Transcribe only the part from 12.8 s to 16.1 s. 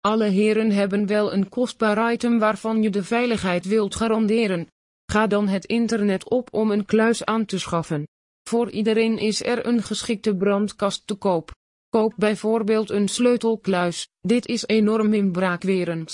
een sleutelkluis, dit is enorm inbraakwerend.